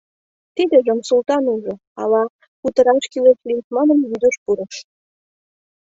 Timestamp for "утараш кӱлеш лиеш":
2.65-3.67